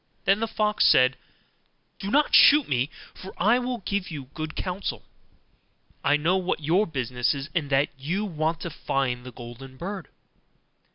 Then 0.25 0.39
the 0.39 0.47
fox 0.47 0.87
said, 0.87 1.15
'Do 1.99 2.09
not 2.09 2.33
shoot 2.33 2.67
me, 2.67 2.89
for 3.13 3.35
I 3.37 3.59
will 3.59 3.83
give 3.85 4.09
you 4.09 4.31
good 4.33 4.55
counsel; 4.55 5.05
I 6.03 6.17
know 6.17 6.37
what 6.37 6.59
your 6.59 6.87
business 6.87 7.35
is, 7.35 7.51
and 7.53 7.69
that 7.69 7.89
you 7.99 8.25
want 8.25 8.61
to 8.61 8.71
find 8.71 9.23
the 9.23 9.31
golden 9.31 9.77
bird. 9.77 10.07